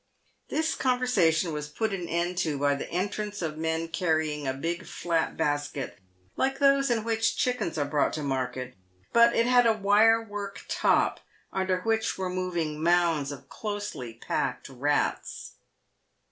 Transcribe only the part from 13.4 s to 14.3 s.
closely